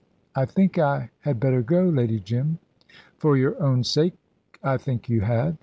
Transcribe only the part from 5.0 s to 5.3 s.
you